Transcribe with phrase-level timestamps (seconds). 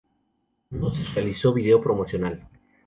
[0.71, 2.47] No se realizó vídeo promocional.